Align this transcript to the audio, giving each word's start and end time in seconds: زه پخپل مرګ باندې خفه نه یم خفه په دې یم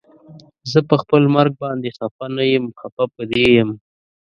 زه 0.71 0.79
پخپل 0.91 1.23
مرګ 1.35 1.53
باندې 1.63 1.89
خفه 1.97 2.25
نه 2.35 2.43
یم 2.53 2.65
خفه 2.79 3.05
په 3.13 3.21
دې 3.31 3.45
یم 3.57 3.69